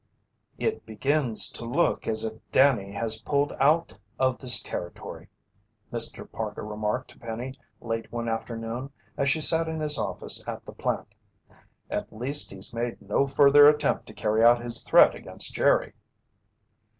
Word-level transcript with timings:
"It 0.57 0.83
begins 0.83 1.47
to 1.49 1.63
look 1.63 2.07
as 2.07 2.23
if 2.23 2.37
Danny 2.49 2.91
has 2.93 3.21
pulled 3.21 3.53
out 3.59 3.93
of 4.17 4.39
this 4.39 4.59
territory," 4.59 5.29
Mr. 5.93 6.27
Parker 6.31 6.63
remarked 6.63 7.11
to 7.11 7.19
Penny 7.19 7.53
late 7.79 8.11
one 8.11 8.27
afternoon 8.27 8.89
as 9.15 9.29
she 9.29 9.41
sat 9.41 9.67
in 9.67 9.79
his 9.79 9.99
office 9.99 10.43
at 10.47 10.63
the 10.65 10.73
plant. 10.73 11.13
"At 11.87 12.11
least 12.11 12.49
he's 12.51 12.73
made 12.73 12.99
no 12.99 13.27
further 13.27 13.69
attempt 13.69 14.07
to 14.07 14.15
carry 14.15 14.43
out 14.43 14.59
his 14.59 14.81
threat 14.81 15.13
against 15.13 15.53
Jerry." 15.53 15.93